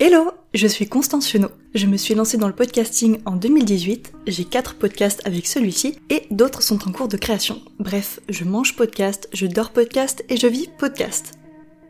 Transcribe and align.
Hello, 0.00 0.30
je 0.54 0.68
suis 0.68 0.88
Constance 0.88 1.28
Chenot. 1.28 1.50
Je 1.74 1.86
me 1.86 1.96
suis 1.96 2.14
lancée 2.14 2.36
dans 2.36 2.46
le 2.46 2.54
podcasting 2.54 3.18
en 3.26 3.34
2018, 3.34 4.12
j'ai 4.28 4.44
4 4.44 4.76
podcasts 4.76 5.26
avec 5.26 5.44
celui-ci 5.44 5.98
et 6.08 6.22
d'autres 6.30 6.62
sont 6.62 6.86
en 6.86 6.92
cours 6.92 7.08
de 7.08 7.16
création. 7.16 7.60
Bref, 7.80 8.20
je 8.28 8.44
mange 8.44 8.76
podcast, 8.76 9.28
je 9.32 9.48
dors 9.48 9.70
podcast 9.70 10.24
et 10.28 10.36
je 10.36 10.46
vis 10.46 10.68
podcast. 10.78 11.32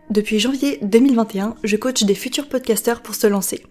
Depuis 0.09 0.39
janvier 0.39 0.79
2021, 0.81 1.57
je 1.63 1.77
coach 1.77 2.05
des 2.05 2.15
futurs 2.15 2.49
podcasteurs 2.49 3.03
pour 3.03 3.15
se 3.15 3.27
lancer. 3.27 3.67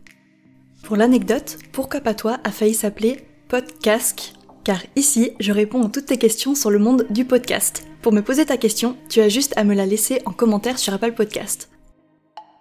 Pour 0.84 0.98
l'anecdote, 0.98 1.58
Pourquoi 1.72 2.02
pas 2.02 2.14
toi 2.14 2.38
a 2.44 2.52
failli 2.52 2.76
s'appeler 2.76 3.18
Podcast 3.48 4.34
car 4.64 4.84
ici, 4.96 5.32
je 5.40 5.54
réponds 5.54 5.84
à 5.88 5.90
toutes 5.90 6.08
tes 6.08 6.18
questions 6.18 6.54
sur 6.54 6.70
le 6.70 6.78
monde 6.78 7.08
du 7.10 7.26
podcast. 7.26 7.88
Pour 8.04 8.12
me 8.12 8.22
poser 8.22 8.46
ta 8.46 8.58
question, 8.58 8.98
tu 9.10 9.22
as 9.22 9.30
juste 9.30 9.54
à 9.56 9.64
me 9.64 9.74
la 9.74 9.88
laisser 9.88 10.22
en 10.26 10.32
commentaire 10.32 10.78
sur 10.78 10.94
Apple 10.94 11.14
Podcast. 11.14 11.70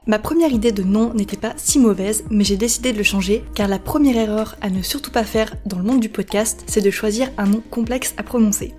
Ma 0.08 0.20
première 0.20 0.52
idée 0.52 0.70
de 0.70 0.84
nom 0.84 1.12
n'était 1.14 1.36
pas 1.36 1.54
si 1.56 1.80
mauvaise, 1.80 2.22
mais 2.30 2.44
j'ai 2.44 2.56
décidé 2.56 2.92
de 2.92 2.98
le 2.98 3.02
changer 3.02 3.44
car 3.56 3.66
la 3.66 3.80
première 3.80 4.16
erreur 4.16 4.54
à 4.60 4.70
ne 4.70 4.80
surtout 4.80 5.10
pas 5.10 5.24
faire 5.24 5.52
dans 5.66 5.78
le 5.78 5.82
monde 5.82 5.98
du 5.98 6.08
podcast, 6.08 6.62
c'est 6.68 6.80
de 6.80 6.92
choisir 6.92 7.28
un 7.38 7.46
nom 7.46 7.60
complexe 7.72 8.14
à 8.16 8.22
prononcer. 8.22 8.72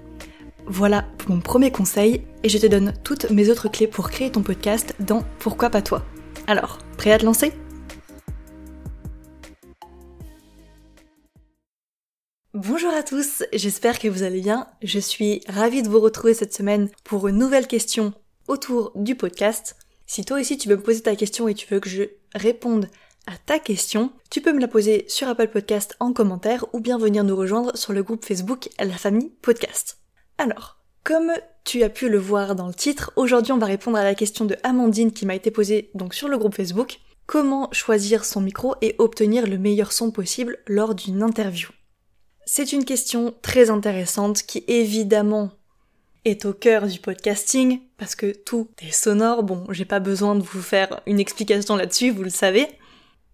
Voilà 0.68 1.06
pour 1.18 1.32
mon 1.32 1.42
premier 1.42 1.70
conseil 1.70 2.24
et 2.44 2.50
je 2.50 2.58
te 2.58 2.66
donne 2.66 2.94
toutes 3.04 3.30
mes 3.30 3.50
autres 3.50 3.68
clés 3.68 3.88
pour 3.88 4.10
créer 4.10 4.32
ton 4.32 4.42
podcast 4.42 4.96
dans 5.02 5.26
Pourquoi 5.40 5.70
pas 5.70 5.82
toi. 5.82 6.06
Alors, 6.48 6.78
prêt 6.96 7.12
à 7.12 7.18
te 7.18 7.26
lancer? 7.26 7.52
Bonjour 12.54 12.94
à 12.94 13.04
tous, 13.04 13.44
j'espère 13.52 14.00
que 14.00 14.08
vous 14.08 14.24
allez 14.24 14.40
bien. 14.40 14.68
Je 14.82 15.00
suis 15.00 15.42
ravie 15.50 15.84
de 15.84 15.90
vous 15.90 16.00
retrouver 16.00 16.34
cette 16.34 16.54
semaine 16.54 16.90
pour 17.04 17.28
une 17.28 17.38
nouvelle 17.38 17.68
question 17.68 18.14
autour 18.48 18.94
du 18.96 19.16
podcast. 19.16 19.76
Si 20.10 20.24
toi 20.24 20.40
aussi 20.40 20.58
tu 20.58 20.70
veux 20.70 20.78
me 20.78 20.82
poser 20.82 21.02
ta 21.02 21.18
question 21.18 21.50
et 21.50 21.54
tu 21.54 21.68
veux 21.68 21.82
que 21.82 21.90
je 21.90 22.04
réponde 22.34 22.90
à 23.28 23.34
ta 23.46 23.60
question, 23.60 24.14
tu 24.30 24.40
peux 24.40 24.54
me 24.54 24.62
la 24.62 24.70
poser 24.70 25.04
sur 25.10 25.28
Apple 25.28 25.50
Podcast 25.50 25.98
en 26.00 26.14
commentaire 26.14 26.66
ou 26.72 26.80
bien 26.80 26.98
venir 26.98 27.26
nous 27.26 27.36
rejoindre 27.36 27.76
sur 27.76 27.92
le 27.92 28.04
groupe 28.04 28.24
Facebook 28.24 28.70
La 28.80 28.98
Famille 28.98 29.34
Podcast. 29.42 29.98
Alors, 30.38 30.80
comme 31.04 31.34
tu 31.66 31.84
as 31.84 31.90
pu 31.90 32.08
le 32.08 32.18
voir 32.18 32.56
dans 32.56 32.68
le 32.68 32.74
titre, 32.74 33.12
aujourd'hui 33.18 33.52
on 33.52 33.58
va 33.58 33.66
répondre 33.66 33.98
à 33.98 34.06
la 34.06 34.16
question 34.16 34.46
de 34.46 34.56
Amandine 34.64 35.12
qui 35.12 35.26
m'a 35.26 35.36
été 35.36 35.52
posée 35.52 35.92
donc 35.94 36.14
sur 36.14 36.30
le 36.30 36.38
groupe 36.38 36.56
Facebook. 36.56 37.00
Comment 37.26 37.68
choisir 37.74 38.24
son 38.24 38.40
micro 38.40 38.76
et 38.82 38.96
obtenir 39.00 39.46
le 39.46 39.58
meilleur 39.58 39.92
son 39.92 40.12
possible 40.12 40.58
lors 40.68 40.96
d'une 40.96 41.22
interview? 41.22 41.68
C'est 42.46 42.72
une 42.72 42.86
question 42.86 43.36
très 43.42 43.70
intéressante 43.70 44.44
qui 44.44 44.64
évidemment 44.70 45.52
est 46.26 46.46
au 46.46 46.54
cœur 46.54 46.88
du 46.88 47.00
podcasting, 47.00 47.80
parce 47.98 48.16
que 48.16 48.32
tout 48.32 48.70
est 48.82 48.92
sonore, 48.92 49.44
bon, 49.44 49.66
j'ai 49.70 49.86
pas 49.86 50.00
besoin 50.00 50.36
de 50.36 50.44
vous 50.44 50.62
faire 50.62 51.02
une 51.06 51.20
explication 51.20 51.76
là-dessus, 51.76 52.12
vous 52.12 52.24
le 52.24 52.30
savez. 52.30 52.68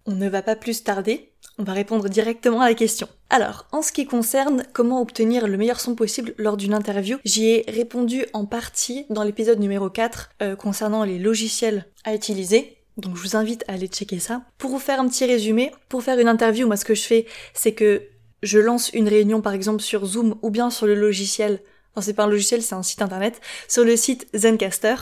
On 0.06 0.12
ne 0.12 0.28
va 0.28 0.42
pas 0.42 0.56
plus 0.56 0.84
tarder, 0.84 1.32
on 1.58 1.64
va 1.64 1.72
répondre 1.72 2.08
directement 2.08 2.60
à 2.60 2.68
la 2.68 2.74
question. 2.74 3.08
Alors, 3.30 3.66
en 3.72 3.80
ce 3.80 3.92
qui 3.92 4.06
concerne 4.06 4.64
comment 4.72 5.00
obtenir 5.00 5.46
le 5.46 5.56
meilleur 5.56 5.80
son 5.80 5.94
possible 5.94 6.34
lors 6.36 6.56
d'une 6.56 6.74
interview, 6.74 7.18
j'y 7.24 7.46
ai 7.46 7.64
répondu 7.68 8.26
en 8.32 8.44
partie 8.44 9.06
dans 9.10 9.22
l'épisode 9.22 9.60
numéro 9.60 9.88
4 9.88 10.30
euh, 10.42 10.56
concernant 10.56 11.04
les 11.04 11.18
logiciels 11.18 11.86
à 12.04 12.14
utiliser. 12.14 12.76
Donc 12.96 13.16
je 13.16 13.22
vous 13.22 13.36
invite 13.36 13.64
à 13.66 13.72
aller 13.72 13.88
checker 13.88 14.18
ça. 14.18 14.42
Pour 14.58 14.70
vous 14.70 14.78
faire 14.78 15.00
un 15.00 15.08
petit 15.08 15.24
résumé, 15.24 15.72
pour 15.88 16.02
faire 16.02 16.18
une 16.18 16.28
interview, 16.28 16.66
moi 16.66 16.76
ce 16.76 16.84
que 16.84 16.94
je 16.94 17.02
fais, 17.02 17.26
c'est 17.52 17.72
que 17.72 18.02
je 18.42 18.58
lance 18.58 18.90
une 18.90 19.08
réunion 19.08 19.40
par 19.40 19.52
exemple 19.52 19.80
sur 19.80 20.04
Zoom 20.04 20.36
ou 20.42 20.50
bien 20.50 20.70
sur 20.70 20.86
le 20.86 20.94
logiciel 20.94 21.60
Enfin, 21.94 22.04
c'est 22.04 22.14
pas 22.14 22.24
un 22.24 22.28
logiciel, 22.28 22.62
c'est 22.62 22.74
un 22.74 22.82
site 22.82 23.02
internet, 23.02 23.40
sur 23.68 23.84
le 23.84 23.96
site 23.96 24.26
Zencaster. 24.34 24.96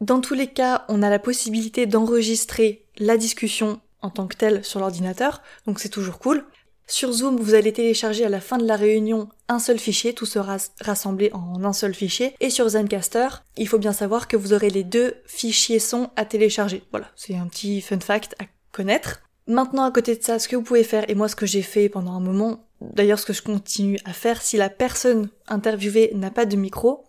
Dans 0.00 0.20
tous 0.20 0.34
les 0.34 0.48
cas, 0.48 0.84
on 0.88 1.02
a 1.02 1.08
la 1.08 1.18
possibilité 1.18 1.86
d'enregistrer 1.86 2.86
la 2.98 3.16
discussion 3.16 3.80
en 4.02 4.10
tant 4.10 4.26
que 4.26 4.36
telle 4.36 4.64
sur 4.64 4.80
l'ordinateur, 4.80 5.42
donc 5.66 5.80
c'est 5.80 5.88
toujours 5.88 6.18
cool. 6.18 6.44
Sur 6.86 7.12
Zoom, 7.12 7.36
vous 7.36 7.54
allez 7.54 7.72
télécharger 7.72 8.26
à 8.26 8.28
la 8.28 8.42
fin 8.42 8.58
de 8.58 8.66
la 8.66 8.76
réunion 8.76 9.30
un 9.48 9.58
seul 9.58 9.78
fichier, 9.78 10.12
tout 10.12 10.26
sera 10.26 10.58
rassemblé 10.82 11.30
en 11.32 11.64
un 11.64 11.72
seul 11.72 11.94
fichier. 11.94 12.34
Et 12.40 12.50
sur 12.50 12.68
Zencaster, 12.68 13.28
il 13.56 13.66
faut 13.66 13.78
bien 13.78 13.94
savoir 13.94 14.28
que 14.28 14.36
vous 14.36 14.52
aurez 14.52 14.68
les 14.68 14.84
deux 14.84 15.14
fichiers 15.24 15.78
son 15.78 16.10
à 16.16 16.26
télécharger. 16.26 16.82
Voilà, 16.90 17.10
c'est 17.16 17.36
un 17.36 17.46
petit 17.46 17.80
fun 17.80 18.00
fact 18.00 18.34
à 18.38 18.44
connaître. 18.72 19.22
Maintenant, 19.46 19.84
à 19.84 19.90
côté 19.90 20.14
de 20.14 20.22
ça, 20.22 20.38
ce 20.38 20.48
que 20.48 20.56
vous 20.56 20.62
pouvez 20.62 20.84
faire, 20.84 21.08
et 21.08 21.14
moi 21.14 21.28
ce 21.28 21.36
que 21.36 21.46
j'ai 21.46 21.62
fait 21.62 21.88
pendant 21.88 22.12
un 22.12 22.20
moment, 22.20 22.66
d'ailleurs 22.92 23.18
ce 23.18 23.26
que 23.26 23.32
je 23.32 23.42
continue 23.42 23.98
à 24.04 24.12
faire, 24.12 24.42
si 24.42 24.56
la 24.56 24.70
personne 24.70 25.28
interviewée 25.46 26.10
n'a 26.14 26.30
pas 26.30 26.46
de 26.46 26.56
micro, 26.56 27.04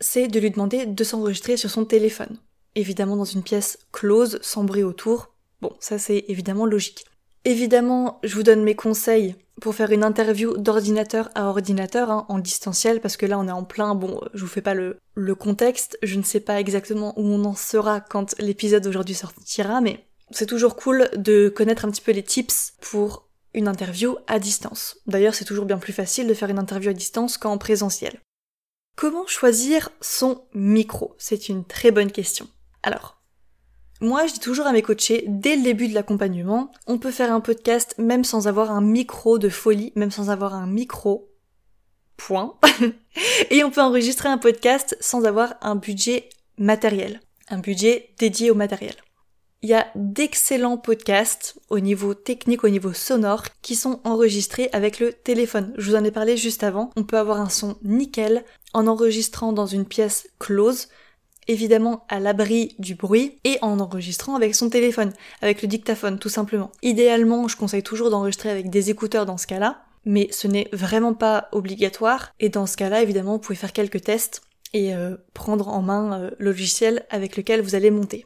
c'est 0.00 0.28
de 0.28 0.40
lui 0.40 0.50
demander 0.50 0.86
de 0.86 1.04
s'enregistrer 1.04 1.56
sur 1.56 1.70
son 1.70 1.84
téléphone. 1.84 2.38
Évidemment 2.74 3.16
dans 3.16 3.24
une 3.24 3.42
pièce 3.42 3.78
close, 3.92 4.38
sans 4.42 4.64
bruit 4.64 4.82
autour. 4.82 5.34
Bon, 5.60 5.72
ça 5.80 5.98
c'est 5.98 6.24
évidemment 6.28 6.66
logique. 6.66 7.04
Évidemment, 7.44 8.18
je 8.22 8.34
vous 8.34 8.42
donne 8.42 8.62
mes 8.62 8.74
conseils 8.74 9.34
pour 9.60 9.74
faire 9.74 9.92
une 9.92 10.04
interview 10.04 10.56
d'ordinateur 10.56 11.30
à 11.34 11.46
ordinateur, 11.46 12.10
hein, 12.10 12.26
en 12.28 12.38
distanciel, 12.38 13.00
parce 13.00 13.16
que 13.16 13.26
là 13.26 13.38
on 13.38 13.48
est 13.48 13.52
en 13.52 13.64
plein, 13.64 13.94
bon, 13.94 14.20
je 14.34 14.40
vous 14.40 14.50
fais 14.50 14.62
pas 14.62 14.74
le, 14.74 14.98
le 15.14 15.34
contexte, 15.34 15.98
je 16.02 16.16
ne 16.16 16.22
sais 16.22 16.40
pas 16.40 16.60
exactement 16.60 17.18
où 17.18 17.22
on 17.22 17.44
en 17.44 17.54
sera 17.54 18.00
quand 18.00 18.34
l'épisode 18.38 18.82
d'aujourd'hui 18.82 19.14
sortira, 19.14 19.80
mais 19.80 20.06
c'est 20.30 20.46
toujours 20.46 20.76
cool 20.76 21.10
de 21.16 21.48
connaître 21.48 21.84
un 21.84 21.90
petit 21.90 22.02
peu 22.02 22.12
les 22.12 22.22
tips 22.22 22.74
pour 22.80 23.29
une 23.54 23.68
interview 23.68 24.16
à 24.26 24.38
distance. 24.38 24.98
D'ailleurs, 25.06 25.34
c'est 25.34 25.44
toujours 25.44 25.64
bien 25.64 25.78
plus 25.78 25.92
facile 25.92 26.26
de 26.26 26.34
faire 26.34 26.50
une 26.50 26.58
interview 26.58 26.90
à 26.90 26.94
distance 26.94 27.38
qu'en 27.38 27.58
présentiel. 27.58 28.20
Comment 28.96 29.26
choisir 29.26 29.90
son 30.00 30.44
micro? 30.54 31.14
C'est 31.18 31.48
une 31.48 31.64
très 31.64 31.90
bonne 31.90 32.12
question. 32.12 32.48
Alors, 32.82 33.20
moi, 34.02 34.26
je 34.26 34.32
dis 34.32 34.40
toujours 34.40 34.66
à 34.66 34.72
mes 34.72 34.82
coachés, 34.82 35.24
dès 35.28 35.56
le 35.56 35.62
début 35.62 35.88
de 35.88 35.94
l'accompagnement, 35.94 36.72
on 36.86 36.98
peut 36.98 37.10
faire 37.10 37.32
un 37.32 37.40
podcast 37.40 37.94
même 37.98 38.24
sans 38.24 38.48
avoir 38.48 38.70
un 38.70 38.80
micro 38.80 39.38
de 39.38 39.48
folie, 39.48 39.92
même 39.94 40.10
sans 40.10 40.30
avoir 40.30 40.54
un 40.54 40.66
micro. 40.66 41.30
Point. 42.16 42.56
Et 43.50 43.62
on 43.64 43.70
peut 43.70 43.82
enregistrer 43.82 44.28
un 44.28 44.38
podcast 44.38 44.96
sans 45.00 45.24
avoir 45.24 45.54
un 45.60 45.76
budget 45.76 46.30
matériel. 46.56 47.20
Un 47.48 47.58
budget 47.58 48.14
dédié 48.18 48.50
au 48.50 48.54
matériel. 48.54 48.94
Il 49.62 49.68
y 49.68 49.74
a 49.74 49.88
d'excellents 49.94 50.78
podcasts 50.78 51.60
au 51.68 51.80
niveau 51.80 52.14
technique, 52.14 52.64
au 52.64 52.70
niveau 52.70 52.94
sonore, 52.94 53.44
qui 53.60 53.76
sont 53.76 54.00
enregistrés 54.04 54.70
avec 54.72 55.00
le 55.00 55.12
téléphone. 55.12 55.74
Je 55.76 55.90
vous 55.90 55.96
en 55.96 56.04
ai 56.04 56.10
parlé 56.10 56.38
juste 56.38 56.62
avant. 56.62 56.90
On 56.96 57.04
peut 57.04 57.18
avoir 57.18 57.40
un 57.40 57.50
son 57.50 57.76
nickel 57.82 58.44
en 58.72 58.86
enregistrant 58.86 59.52
dans 59.52 59.66
une 59.66 59.84
pièce 59.84 60.28
close, 60.38 60.88
évidemment 61.46 62.06
à 62.08 62.20
l'abri 62.20 62.74
du 62.78 62.94
bruit, 62.94 63.38
et 63.44 63.58
en 63.60 63.80
enregistrant 63.80 64.34
avec 64.34 64.54
son 64.54 64.70
téléphone, 64.70 65.12
avec 65.42 65.60
le 65.60 65.68
dictaphone 65.68 66.18
tout 66.18 66.30
simplement. 66.30 66.72
Idéalement, 66.80 67.46
je 67.46 67.58
conseille 67.58 67.82
toujours 67.82 68.08
d'enregistrer 68.08 68.48
avec 68.48 68.70
des 68.70 68.88
écouteurs 68.88 69.26
dans 69.26 69.36
ce 69.36 69.46
cas-là, 69.46 69.82
mais 70.06 70.28
ce 70.30 70.46
n'est 70.46 70.68
vraiment 70.72 71.12
pas 71.12 71.48
obligatoire, 71.52 72.32
et 72.40 72.48
dans 72.48 72.66
ce 72.66 72.78
cas-là, 72.78 73.02
évidemment, 73.02 73.32
vous 73.32 73.40
pouvez 73.40 73.56
faire 73.56 73.74
quelques 73.74 74.02
tests 74.02 74.40
et 74.72 74.94
euh, 74.94 75.16
prendre 75.34 75.68
en 75.68 75.82
main 75.82 76.18
euh, 76.18 76.30
le 76.38 76.46
logiciel 76.46 77.04
avec 77.10 77.36
lequel 77.36 77.60
vous 77.60 77.74
allez 77.74 77.90
monter. 77.90 78.24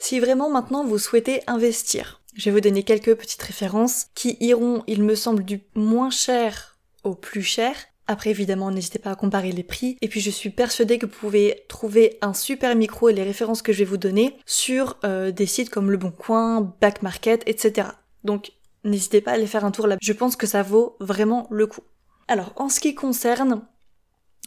Si 0.00 0.18
vraiment 0.18 0.50
maintenant 0.50 0.82
vous 0.82 0.98
souhaitez 0.98 1.42
investir, 1.46 2.22
je 2.34 2.46
vais 2.46 2.52
vous 2.52 2.60
donner 2.62 2.82
quelques 2.84 3.14
petites 3.14 3.42
références 3.42 4.06
qui 4.14 4.38
iront, 4.40 4.82
il 4.86 5.02
me 5.02 5.14
semble, 5.14 5.44
du 5.44 5.60
moins 5.74 6.10
cher 6.10 6.78
au 7.04 7.14
plus 7.14 7.42
cher. 7.42 7.74
Après, 8.06 8.30
évidemment, 8.30 8.70
n'hésitez 8.70 8.98
pas 8.98 9.10
à 9.10 9.14
comparer 9.14 9.52
les 9.52 9.62
prix. 9.62 9.98
Et 10.00 10.08
puis, 10.08 10.20
je 10.20 10.30
suis 10.30 10.48
persuadée 10.48 10.98
que 10.98 11.04
vous 11.04 11.12
pouvez 11.12 11.64
trouver 11.68 12.18
un 12.22 12.32
super 12.32 12.74
micro 12.74 13.10
et 13.10 13.12
les 13.12 13.22
références 13.22 13.60
que 13.60 13.74
je 13.74 13.80
vais 13.80 13.84
vous 13.84 13.98
donner 13.98 14.36
sur 14.46 14.96
euh, 15.04 15.32
des 15.32 15.46
sites 15.46 15.68
comme 15.68 15.90
Le 15.90 15.98
Bon 15.98 16.10
Coin, 16.10 16.74
Back 16.80 17.02
Market, 17.02 17.42
etc. 17.46 17.88
Donc, 18.24 18.52
n'hésitez 18.84 19.20
pas 19.20 19.32
à 19.32 19.34
aller 19.34 19.46
faire 19.46 19.66
un 19.66 19.70
tour 19.70 19.86
là. 19.86 19.96
Je 20.00 20.12
pense 20.14 20.34
que 20.34 20.46
ça 20.46 20.62
vaut 20.62 20.96
vraiment 20.98 21.46
le 21.50 21.66
coup. 21.66 21.82
Alors, 22.26 22.54
en 22.56 22.70
ce 22.70 22.80
qui 22.80 22.94
concerne 22.94 23.62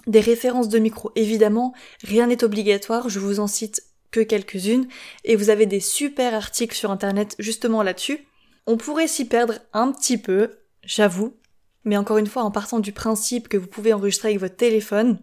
des 0.07 0.19
références 0.19 0.67
de 0.67 0.79
micro, 0.79 1.11
évidemment, 1.15 1.73
rien 2.01 2.27
n'est 2.27 2.43
obligatoire. 2.43 3.07
Je 3.07 3.19
vous 3.19 3.39
en 3.39 3.47
cite 3.47 3.83
que 4.13 4.21
quelques-unes, 4.21 4.87
et 5.25 5.35
vous 5.35 5.49
avez 5.49 5.65
des 5.65 5.81
super 5.81 6.33
articles 6.33 6.77
sur 6.77 6.91
internet 6.91 7.35
justement 7.39 7.83
là-dessus. 7.83 8.19
On 8.67 8.77
pourrait 8.77 9.09
s'y 9.09 9.25
perdre 9.25 9.55
un 9.73 9.91
petit 9.91 10.17
peu, 10.17 10.51
j'avoue, 10.83 11.35
mais 11.83 11.97
encore 11.97 12.19
une 12.19 12.27
fois 12.27 12.43
en 12.43 12.51
partant 12.51 12.79
du 12.79 12.93
principe 12.93 13.49
que 13.49 13.57
vous 13.57 13.67
pouvez 13.67 13.91
enregistrer 13.91 14.29
avec 14.29 14.39
votre 14.39 14.55
téléphone, 14.55 15.19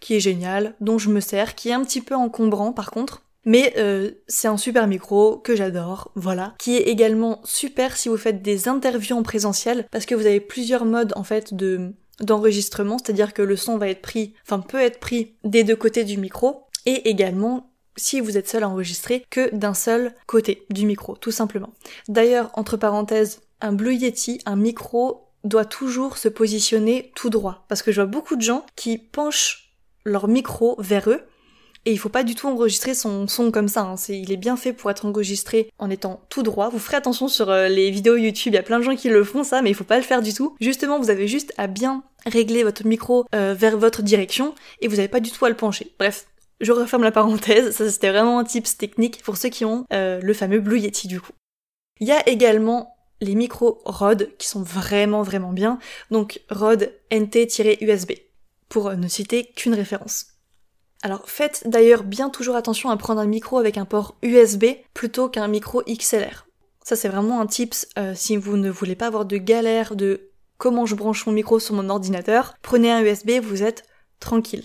qui 0.00 0.14
est 0.14 0.20
génial, 0.20 0.74
dont 0.80 0.98
je 0.98 1.10
me 1.10 1.20
sers, 1.20 1.54
qui 1.54 1.70
est 1.70 1.72
un 1.72 1.84
petit 1.84 2.00
peu 2.00 2.14
encombrant 2.14 2.72
par 2.72 2.90
contre, 2.90 3.22
mais 3.44 3.74
euh, 3.76 4.10
c'est 4.26 4.48
un 4.48 4.56
super 4.56 4.86
micro 4.86 5.38
que 5.38 5.54
j'adore, 5.54 6.10
voilà, 6.14 6.54
qui 6.58 6.76
est 6.76 6.82
également 6.82 7.40
super 7.44 7.96
si 7.96 8.08
vous 8.08 8.16
faites 8.16 8.42
des 8.42 8.68
interviews 8.68 9.16
en 9.16 9.22
présentiel, 9.22 9.86
parce 9.90 10.06
que 10.06 10.14
vous 10.14 10.26
avez 10.26 10.40
plusieurs 10.40 10.84
modes 10.84 11.12
en 11.16 11.24
fait 11.24 11.54
de 11.54 11.92
d'enregistrement, 12.20 12.96
c'est-à-dire 12.98 13.34
que 13.34 13.42
le 13.42 13.56
son 13.56 13.76
va 13.76 13.88
être 13.88 14.00
pris, 14.00 14.34
enfin 14.44 14.60
peut 14.60 14.80
être 14.80 15.00
pris 15.00 15.34
des 15.42 15.64
deux 15.64 15.74
côtés 15.74 16.04
du 16.04 16.16
micro, 16.16 16.62
et 16.86 17.08
également 17.08 17.70
si 17.96 18.20
vous 18.20 18.36
êtes 18.36 18.48
seul 18.48 18.62
à 18.62 18.68
enregistrer 18.68 19.24
que 19.30 19.54
d'un 19.54 19.74
seul 19.74 20.14
côté 20.26 20.66
du 20.70 20.86
micro, 20.86 21.16
tout 21.16 21.30
simplement. 21.30 21.72
D'ailleurs, 22.08 22.50
entre 22.54 22.76
parenthèses, 22.76 23.40
un 23.60 23.72
Blue 23.72 23.94
Yeti, 23.94 24.40
un 24.46 24.56
micro 24.56 25.23
doit 25.44 25.64
toujours 25.64 26.16
se 26.16 26.28
positionner 26.28 27.12
tout 27.14 27.30
droit, 27.30 27.64
parce 27.68 27.82
que 27.82 27.92
je 27.92 28.00
vois 28.00 28.10
beaucoup 28.10 28.36
de 28.36 28.42
gens 28.42 28.64
qui 28.76 28.98
penchent 28.98 29.76
leur 30.04 30.28
micro 30.28 30.76
vers 30.78 31.08
eux, 31.08 31.20
et 31.86 31.92
il 31.92 31.98
faut 31.98 32.08
pas 32.08 32.22
du 32.22 32.34
tout 32.34 32.48
enregistrer 32.48 32.94
son 32.94 33.28
son 33.28 33.50
comme 33.50 33.68
ça. 33.68 33.82
Hein. 33.82 33.96
il 34.08 34.32
est 34.32 34.38
bien 34.38 34.56
fait 34.56 34.72
pour 34.72 34.90
être 34.90 35.04
enregistré 35.04 35.70
en 35.78 35.90
étant 35.90 36.22
tout 36.30 36.42
droit. 36.42 36.70
Vous 36.70 36.78
ferez 36.78 36.96
attention 36.96 37.28
sur 37.28 37.50
euh, 37.50 37.68
les 37.68 37.90
vidéos 37.90 38.16
YouTube, 38.16 38.54
il 38.54 38.56
y 38.56 38.58
a 38.58 38.62
plein 38.62 38.78
de 38.78 38.84
gens 38.84 38.96
qui 38.96 39.08
le 39.08 39.22
font 39.22 39.44
ça, 39.44 39.60
mais 39.60 39.70
il 39.70 39.74
faut 39.74 39.84
pas 39.84 39.98
le 39.98 40.02
faire 40.02 40.22
du 40.22 40.32
tout. 40.32 40.56
Justement, 40.60 40.98
vous 40.98 41.10
avez 41.10 41.28
juste 41.28 41.52
à 41.58 41.66
bien 41.66 42.02
régler 42.26 42.64
votre 42.64 42.86
micro 42.86 43.26
euh, 43.34 43.54
vers 43.54 43.76
votre 43.76 44.02
direction 44.02 44.54
et 44.80 44.88
vous 44.88 44.96
n'avez 44.96 45.08
pas 45.08 45.20
du 45.20 45.30
tout 45.30 45.44
à 45.44 45.50
le 45.50 45.56
pencher. 45.56 45.92
Bref, 45.98 46.26
je 46.60 46.72
referme 46.72 47.02
la 47.02 47.12
parenthèse. 47.12 47.72
Ça, 47.76 47.90
c'était 47.90 48.10
vraiment 48.10 48.38
un 48.38 48.44
tips 48.44 48.78
technique 48.78 49.22
pour 49.22 49.36
ceux 49.36 49.50
qui 49.50 49.64
ont 49.64 49.84
euh, 49.92 50.20
le 50.22 50.34
fameux 50.34 50.60
Blue 50.60 50.78
Yeti 50.78 51.06
du 51.06 51.20
coup. 51.20 51.32
Il 52.00 52.08
y 52.08 52.12
a 52.12 52.26
également 52.28 52.93
les 53.20 53.34
micros 53.34 53.80
Rode 53.84 54.30
qui 54.38 54.48
sont 54.48 54.62
vraiment 54.62 55.22
vraiment 55.22 55.52
bien. 55.52 55.78
Donc 56.10 56.40
Rode 56.50 56.92
NT-USB 57.12 58.12
pour 58.68 58.90
ne 58.92 59.08
citer 59.08 59.44
qu'une 59.44 59.74
référence. 59.74 60.26
Alors 61.02 61.28
faites 61.28 61.62
d'ailleurs 61.66 62.02
bien 62.02 62.30
toujours 62.30 62.56
attention 62.56 62.90
à 62.90 62.96
prendre 62.96 63.20
un 63.20 63.26
micro 63.26 63.58
avec 63.58 63.76
un 63.76 63.84
port 63.84 64.16
USB 64.22 64.64
plutôt 64.94 65.28
qu'un 65.28 65.48
micro 65.48 65.82
XLR. 65.82 66.46
Ça 66.82 66.96
c'est 66.96 67.08
vraiment 67.08 67.40
un 67.40 67.46
tips 67.46 67.86
euh, 67.98 68.14
si 68.14 68.36
vous 68.36 68.56
ne 68.56 68.70
voulez 68.70 68.94
pas 68.96 69.06
avoir 69.06 69.26
de 69.26 69.36
galère 69.36 69.96
de 69.96 70.30
comment 70.58 70.86
je 70.86 70.94
branche 70.94 71.26
mon 71.26 71.32
micro 71.32 71.58
sur 71.58 71.74
mon 71.74 71.90
ordinateur. 71.90 72.54
Prenez 72.62 72.90
un 72.90 73.02
USB, 73.02 73.32
vous 73.42 73.62
êtes 73.62 73.84
tranquille. 74.18 74.64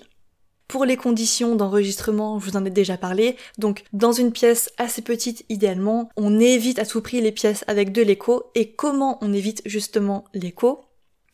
Pour 0.69 0.85
les 0.85 0.97
conditions 0.97 1.55
d'enregistrement, 1.55 2.39
je 2.39 2.45
vous 2.45 2.55
en 2.55 2.63
ai 2.63 2.69
déjà 2.69 2.95
parlé. 2.95 3.35
Donc, 3.57 3.83
dans 3.91 4.11
une 4.11 4.31
pièce 4.31 4.71
assez 4.77 5.01
petite, 5.01 5.43
idéalement, 5.49 6.09
on 6.15 6.39
évite 6.39 6.77
à 6.77 6.85
tout 6.85 7.01
prix 7.01 7.21
les 7.21 7.31
pièces 7.31 7.65
avec 7.65 7.91
de 7.91 8.03
l'écho. 8.03 8.51
Et 8.53 8.73
comment 8.73 9.17
on 9.21 9.33
évite 9.33 9.63
justement 9.65 10.25
l'écho? 10.35 10.81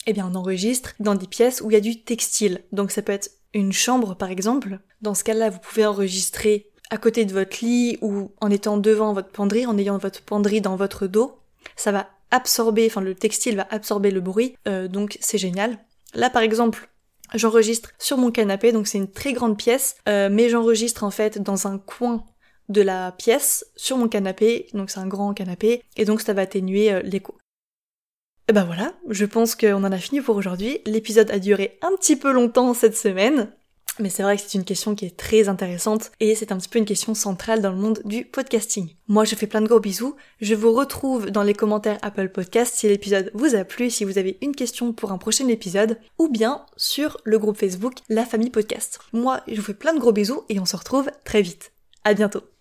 Eh 0.08 0.14
bien, 0.14 0.30
on 0.32 0.36
enregistre 0.36 0.94
dans 1.02 1.16
des 1.16 1.28
pièces 1.28 1.60
où 1.60 1.70
il 1.70 1.74
y 1.74 1.78
a 1.78 1.82
du 1.82 2.02
textile. 2.02 2.64
Donc, 2.72 2.92
ça 2.92 3.02
peut 3.02 3.12
être 3.12 3.30
une 3.54 3.74
chambre, 3.74 4.16
par 4.16 4.32
exemple. 4.32 4.80
Dans 5.02 5.14
ce 5.14 5.26
cas-là, 5.26 5.50
vous 5.50 5.60
pouvez 5.60 5.86
enregistrer 5.86 6.72
à 6.90 6.98
côté 6.98 7.26
de 7.26 7.34
votre 7.34 7.58
lit 7.62 7.98
ou 8.02 8.32
en 8.40 8.50
étant 8.50 8.78
devant 8.78 9.12
votre 9.12 9.32
penderie, 9.32 9.66
en 9.66 9.78
ayant 9.78 9.98
votre 9.98 10.22
penderie 10.22 10.62
dans 10.62 10.78
votre 10.78 11.08
dos. 11.08 11.34
Ça 11.76 11.92
va 11.92 12.08
absorber, 12.32 12.88
enfin 12.88 13.02
le 13.02 13.16
textile 13.16 13.58
va 13.58 13.68
absorber 13.70 14.12
le 14.12 14.22
bruit, 14.22 14.56
euh, 14.68 14.88
donc 14.88 15.18
c'est 15.20 15.38
génial. 15.38 15.78
Là 16.14 16.30
par 16.30 16.42
exemple, 16.42 16.90
j'enregistre 17.34 17.92
sur 17.98 18.18
mon 18.18 18.32
canapé, 18.32 18.72
donc 18.72 18.88
c'est 18.88 18.98
une 18.98 19.12
très 19.12 19.34
grande 19.34 19.58
pièce, 19.58 19.96
euh, 20.08 20.30
mais 20.32 20.50
j'enregistre 20.50 21.04
en 21.04 21.12
fait 21.12 21.42
dans 21.42 21.68
un 21.68 21.78
coin 21.78 22.24
de 22.70 22.82
la 22.82 23.12
pièce 23.12 23.66
sur 23.76 23.98
mon 23.98 24.08
canapé, 24.08 24.68
donc 24.74 24.90
c'est 24.90 25.00
un 25.00 25.08
grand 25.08 25.34
canapé, 25.34 25.84
et 25.98 26.06
donc 26.06 26.22
ça 26.22 26.34
va 26.34 26.44
atténuer 26.44 26.92
euh, 26.92 27.02
l'écho. 27.02 27.38
Et 28.48 28.54
ben 28.54 28.64
voilà, 28.64 28.94
je 29.10 29.26
pense 29.26 29.56
qu'on 29.56 29.84
en 29.84 29.92
a 29.92 29.98
fini 29.98 30.22
pour 30.22 30.36
aujourd'hui. 30.36 30.80
L'épisode 30.86 31.32
a 31.32 31.40
duré 31.40 31.80
un 31.82 31.96
petit 31.96 32.16
peu 32.16 32.32
longtemps 32.32 32.76
cette 32.76 32.96
semaine. 32.96 33.52
Mais 34.00 34.10
c'est 34.10 34.24
vrai 34.24 34.36
que 34.36 34.44
c'est 34.44 34.58
une 34.58 34.66
question 34.66 34.96
qui 34.96 35.06
est 35.06 35.18
très 35.18 35.48
intéressante 35.48 36.12
et 36.20 36.36
c'est 36.36 36.52
un 36.52 36.58
petit 36.58 36.70
peu 36.70 36.80
une 36.80 36.86
question 36.86 37.14
centrale 37.14 37.62
dans 37.62 37.72
le 37.72 37.78
monde 37.78 38.02
du 38.04 38.26
podcasting. 38.26 38.90
Moi 39.08 39.24
je 39.24 39.36
fais 39.36 39.48
plein 39.48 39.62
de 39.62 39.68
gros 39.68 39.80
bisous, 39.80 40.16
je 40.42 40.54
vous 40.54 40.74
retrouve 40.74 41.32
dans 41.32 41.44
les 41.44 41.54
commentaires 41.54 42.00
Apple 42.02 42.30
Podcast 42.30 42.76
si 42.76 42.88
l'épisode 42.88 43.32
vous 43.34 43.56
a 43.56 43.64
plu, 43.64 43.90
si 43.90 44.04
vous 44.04 44.18
avez 44.18 44.38
une 44.42 44.56
question 44.56 44.94
pour 44.94 45.12
un 45.12 45.18
prochain 45.18 45.48
épisode, 45.48 45.98
ou 46.18 46.28
bien 46.28 46.66
sur 46.76 47.18
le 47.24 47.40
groupe 47.40 47.58
Facebook 47.58 47.96
La 48.10 48.26
Famille 48.26 48.50
Podcast. 48.50 49.00
Moi 49.14 49.42
je 49.48 49.56
vous 49.56 49.62
fais 49.62 49.74
plein 49.74 49.94
de 49.94 50.00
gros 50.00 50.12
bisous 50.12 50.44
et 50.50 50.60
on 50.60 50.66
se 50.66 50.76
retrouve 50.76 51.10
très 51.24 51.42
vite. 51.42 51.72
À 52.04 52.14
bientôt 52.14 52.55